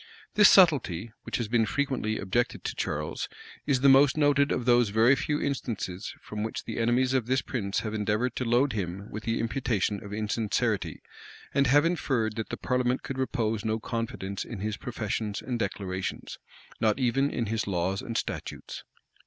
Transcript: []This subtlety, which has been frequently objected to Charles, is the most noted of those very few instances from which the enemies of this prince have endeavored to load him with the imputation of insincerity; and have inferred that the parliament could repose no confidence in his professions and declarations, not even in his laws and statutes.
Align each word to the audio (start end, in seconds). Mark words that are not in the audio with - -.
[]This 0.33 0.49
subtlety, 0.49 1.11
which 1.25 1.37
has 1.37 1.47
been 1.47 1.67
frequently 1.67 2.17
objected 2.17 2.63
to 2.63 2.73
Charles, 2.75 3.29
is 3.67 3.81
the 3.81 3.87
most 3.87 4.17
noted 4.17 4.51
of 4.51 4.65
those 4.65 4.89
very 4.89 5.15
few 5.15 5.39
instances 5.39 6.15
from 6.23 6.41
which 6.41 6.63
the 6.63 6.79
enemies 6.79 7.13
of 7.13 7.27
this 7.27 7.43
prince 7.43 7.81
have 7.81 7.93
endeavored 7.93 8.35
to 8.37 8.43
load 8.43 8.73
him 8.73 9.11
with 9.11 9.25
the 9.25 9.39
imputation 9.39 10.03
of 10.03 10.11
insincerity; 10.11 11.03
and 11.53 11.67
have 11.67 11.85
inferred 11.85 12.35
that 12.37 12.49
the 12.49 12.57
parliament 12.57 13.03
could 13.03 13.19
repose 13.19 13.63
no 13.63 13.79
confidence 13.79 14.43
in 14.43 14.61
his 14.61 14.75
professions 14.75 15.39
and 15.39 15.59
declarations, 15.59 16.39
not 16.79 16.97
even 16.97 17.29
in 17.29 17.45
his 17.45 17.67
laws 17.67 18.01
and 18.01 18.17
statutes. 18.17 18.83